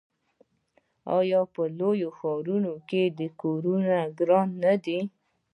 [1.17, 3.03] آیا په لویو ښارونو کې
[3.41, 4.99] کورونه ګران نه دي؟